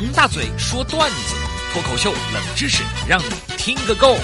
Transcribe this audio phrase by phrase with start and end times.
[0.00, 1.34] 王大嘴说段子，
[1.72, 4.14] 脱口秀冷知识，让你听个够。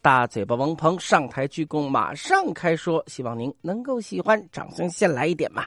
[0.00, 5.66] 大嘴巴王鹏上台鞠躬，马上开说，希望您能够喜欢，掌声先来一点嘛。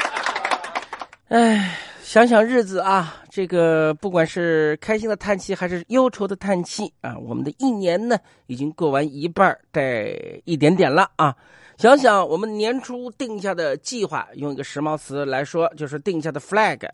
[1.28, 10.12] 哎，想想日子啊，这个不管是开心的叹气还是忧愁的叹气啊，我们的一年呢已经过完一半带
[10.44, 11.34] 一点点了啊。
[11.76, 16.88] 想想我们年初定下的计划，用一个时髦词来说，就是定下的 flag。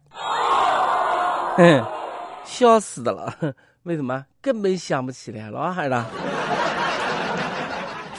[1.56, 1.84] 嗯，
[2.45, 3.34] 笑死的了，
[3.84, 4.25] 为什么？
[4.42, 6.05] 根本想不起来了，孩子。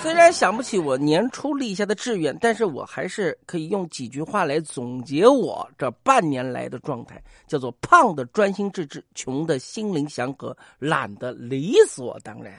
[0.01, 12.53] 虽然想不起我年初立下的志愿，但是我还是可以用几句话来总结我这半年来的状态，叫做胖的专心致志，穷的心灵祥和，懒的理所当然。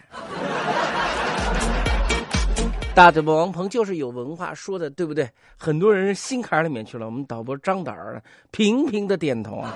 [2.94, 5.30] 大嘴巴王鹏就是有文化，说的对不对？
[5.56, 7.06] 很多人心坎里面去了。
[7.06, 9.74] 我们导播张导儿频频的点头啊。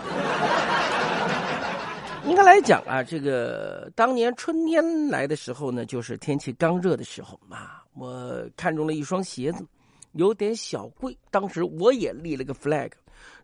[2.24, 9.66] 应该来讲啊，这个当年春天来的时候呢，就是天气刚热的时候嘛，我看中了一双鞋子，
[10.12, 11.16] 有点小贵。
[11.30, 12.90] 当时我也立了个 flag，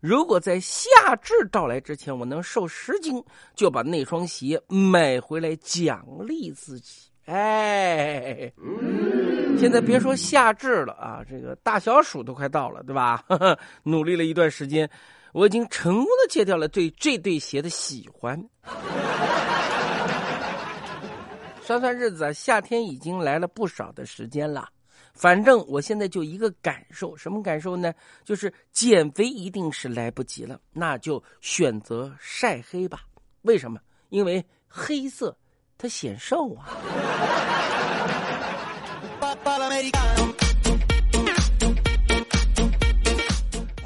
[0.01, 0.89] 如果在夏
[1.23, 3.23] 至到来之前我能瘦十斤，
[3.55, 7.09] 就把那双鞋买回来奖励自己。
[7.27, 8.51] 哎，
[9.59, 13.23] 现在别说夏至了啊，这个大小暑都快到了，对吧？
[13.85, 14.89] 努力了一段时间，
[15.33, 18.43] 我已经成功的戒掉了对这对鞋的喜欢。
[21.61, 24.67] 算算日子，夏天已经来了不少的时间了。
[25.19, 27.93] 反正我现在就一个感受，什么感受呢？
[28.25, 33.01] 就是减肥一定是来不及了，那就选择晒黑吧。
[33.43, 33.81] 为什么？
[34.11, 35.37] 因为黑色。
[35.81, 36.67] 它显瘦啊！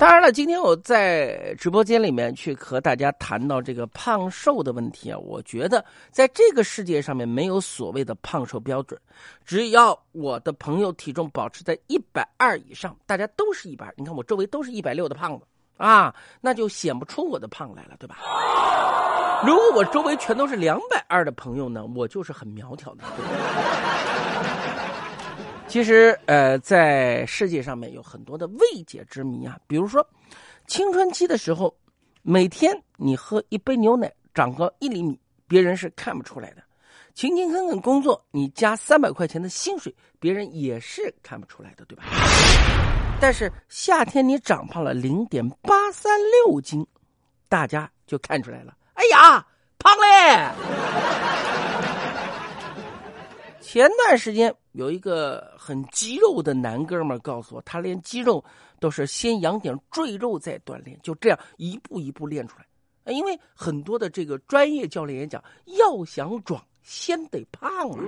[0.03, 9.01] 当然了，今天我在直播间里面去和大家谈到这个胖瘦的问题啊，我觉得在这个世界上面没有所谓的胖瘦标准，
[9.45, 18.17] 只要我的朋友体重保持在一百二以上，大家都是一百，你看我周围都是一百六的胖子啊，那就显不出我的胖来了，对吧？
[19.47, 23.05] 如果我周围全都是两百二的朋友呢，我就是很苗条的。
[25.73, 30.07] 其实，呃，在世界上面有很多的未解之谜啊，比如说，
[30.67, 31.75] 青春期的时候，
[32.21, 35.19] 每天你喝一杯牛奶，长高一厘米，
[35.49, 36.61] 别人是看不出来的；
[37.15, 42.05] 勤勤恳恳工作，你加三百块钱的薪水，别人也是看不出来的，对吧？
[43.19, 46.13] 但是夏天你长胖了零点八三
[46.45, 46.87] 六斤，
[47.49, 48.77] 大家就看出来了。
[48.93, 49.47] 哎呀，
[49.79, 51.42] 胖嘞！
[53.73, 58.45] 前段时间有一个很肌肉的男哥们告诉我，他练肌肉
[58.79, 62.67] 都是先养点赘肉再锻炼，就这样一步一步练出来。
[63.15, 67.99] 因为很多的这个专业教练也讲，要想壮，先得胖啊。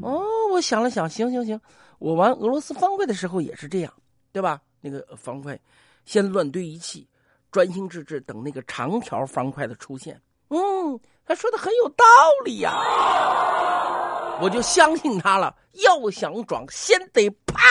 [0.00, 1.60] 哦，我想了想，行行行，
[1.98, 3.92] 我玩俄罗斯方块的时候也是这样，
[4.32, 4.62] 对吧？
[4.80, 5.60] 那个方块
[6.06, 7.06] 先乱堆一气。
[7.50, 10.18] 专心致志等那个长条方块的出现，
[10.48, 12.04] 嗯，他说的很有道
[12.46, 12.72] 理呀，
[14.40, 15.54] 我就相信他了。
[15.72, 17.62] 要想壮，先得胖。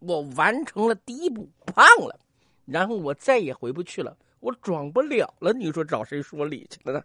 [0.00, 2.18] 我完成了第一步，胖了，
[2.66, 4.16] 然后我再也回不去了。
[4.40, 7.02] 我壮不了了，你说找谁说理去了呢？